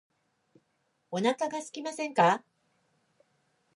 [1.11, 2.43] お腹がすきませんか